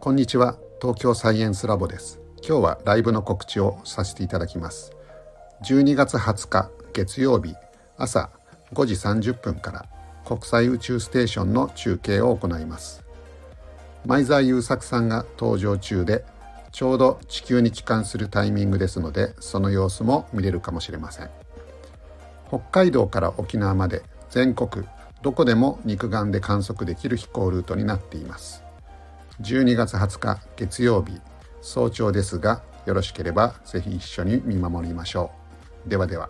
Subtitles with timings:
[0.00, 0.56] こんにちは。
[0.80, 2.20] 東京サイエンスラボです。
[2.36, 4.92] 今日はライブの告知をさせていただきます。
[5.64, 7.56] 12月20日月曜日
[7.96, 8.30] 朝
[8.74, 9.86] 5時30分から
[10.24, 13.02] 国際宇宙ステーションの中継を行います。
[14.06, 16.24] 前澤友作さんが登場中で
[16.70, 21.30] ちょうど地球に帰還するタイミングですのでその様子も見れるかもしれません。
[22.46, 24.86] 北海道から沖縄まで全国
[25.22, 28.67] どこでも肉眼で観測できる飛行ルートになっています。
[29.40, 31.20] 12月20日月曜日
[31.60, 35.30] 早朝ですがよろしければぜひ一緒に見守りましょ
[35.86, 35.88] う。
[35.88, 36.28] ではでは。